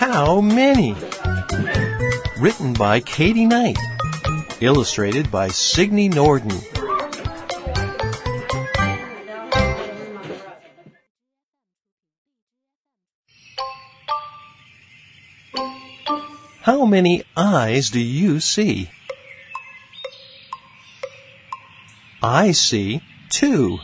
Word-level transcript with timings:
How 0.00 0.40
many? 0.40 0.96
Written 2.38 2.72
by 2.72 3.00
Katie 3.00 3.44
Knight. 3.44 3.76
Illustrated 4.62 5.30
by 5.30 5.48
Signe 5.48 6.08
Norden. 6.08 6.58
How 16.62 16.86
many 16.86 17.24
eyes 17.36 17.90
do 17.90 18.00
you 18.00 18.40
see? 18.40 18.88
I 22.22 22.52
see 22.52 23.02
two. 23.28 23.80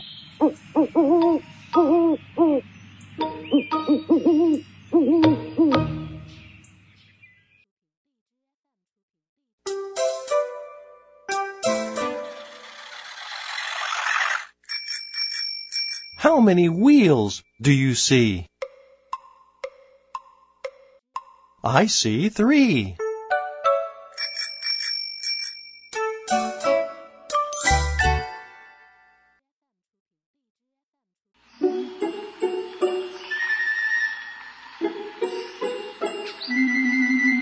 How 16.27 16.41
many 16.41 16.67
wheels 16.67 17.41
do 17.61 17.71
you 17.71 17.95
see? 17.95 18.47
I 21.63 21.85
see 21.85 22.27
three. 22.27 22.97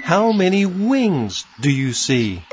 How 0.04 0.32
many 0.32 0.68
wings 0.68 1.44
do 1.60 1.72
you 1.72 1.92
see? 1.92 2.46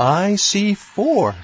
I 0.00 0.34
see 0.34 0.74
four. 0.74 1.36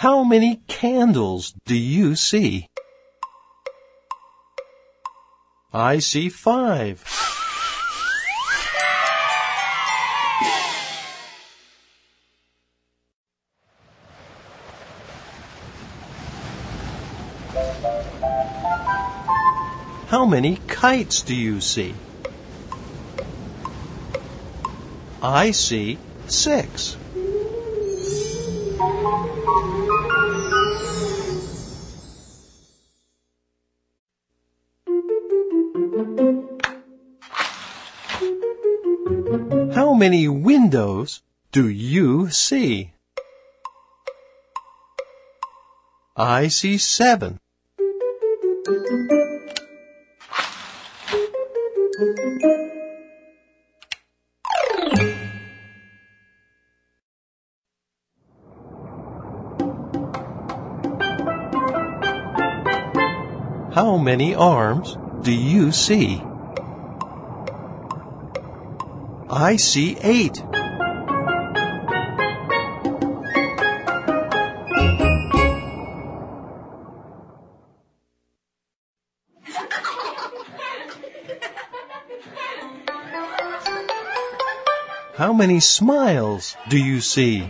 How 0.00 0.24
many 0.24 0.62
candles 0.66 1.52
do 1.66 1.76
you 1.76 2.16
see? 2.16 2.68
I 5.74 5.98
see 5.98 6.30
five. 6.30 7.04
How 20.08 20.24
many 20.24 20.60
kites 20.66 21.20
do 21.20 21.34
you 21.34 21.60
see? 21.60 21.94
I 25.20 25.50
see 25.50 25.98
six. 26.26 26.96
How 28.80 28.88
many 39.92 40.28
windows 40.28 41.20
do 41.52 41.68
you 41.68 42.30
see? 42.30 42.92
I 46.16 46.48
see 46.48 46.78
seven. 46.78 47.38
How 63.72 63.98
many 63.98 64.34
arms 64.34 64.98
do 65.22 65.30
you 65.32 65.70
see? 65.70 66.20
I 69.30 69.54
see 69.54 69.96
eight. 70.02 70.42
How 85.14 85.32
many 85.32 85.60
smiles 85.60 86.56
do 86.68 86.76
you 86.76 87.00
see? 87.00 87.48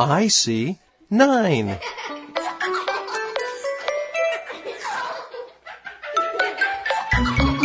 I 0.00 0.26
see 0.26 0.78
nine. 1.10 1.78
Chicago. 7.24 7.57